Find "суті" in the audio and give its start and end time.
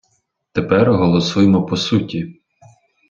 1.77-2.39